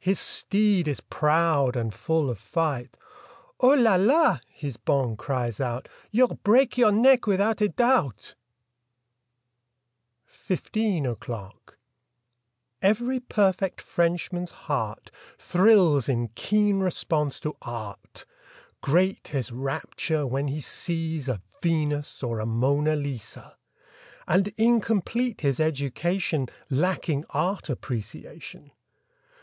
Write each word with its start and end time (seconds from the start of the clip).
His 0.00 0.20
steed 0.20 0.86
is 0.86 1.00
proud 1.00 1.74
and 1.74 1.94
full 1.94 2.28
of 2.28 2.38
fight. 2.38 2.94
''Oo 3.64 3.74
la 3.74 3.94
la!" 3.96 4.40
His 4.50 4.76
bonne 4.76 5.16
cries 5.16 5.62
out— 5.62 5.88
"You'll 6.10 6.34
break 6.44 6.76
your 6.76 6.92
neck 6.92 7.26
without 7.26 7.62
a 7.62 7.70
doubt!" 7.70 8.34
33. 10.26 10.52
I 10.52 10.54
A 10.54 10.58
FOURTEEN 10.58 11.06
O'CLOCK 11.06 11.52
35 11.72 11.78
FIFTEEN 11.78 11.78
O'CLOCK 11.78 11.78
E 12.84 12.92
very 12.92 13.20
perfect 13.20 13.80
Frenchman's 13.80 14.50
heart 14.50 15.10
Thrills 15.38 16.06
in 16.06 16.28
keen 16.34 16.80
response 16.80 17.40
to 17.40 17.56
Art. 17.62 18.26
Great 18.82 19.28
his 19.28 19.50
rapture 19.52 20.26
when 20.26 20.48
he 20.48 20.60
sees 20.60 21.30
a 21.30 21.40
Venus 21.62 22.22
or 22.22 22.40
a 22.40 22.44
Mona 22.44 22.94
Lisa; 22.94 23.56
And 24.26 24.48
incomplete 24.58 25.40
his 25.40 25.58
education 25.58 26.48
Lacking 26.68 27.24
Art 27.30 27.70
Appreciation. 27.70 28.72